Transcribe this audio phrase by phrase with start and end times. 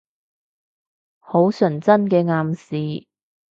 [1.19, 3.05] 好純真嘅暗示